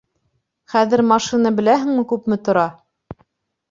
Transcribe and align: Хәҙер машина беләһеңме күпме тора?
Хәҙер 0.75 1.03
машина 1.13 1.53
беләһеңме 1.61 2.09
күпме 2.15 2.43
тора? 2.49 2.69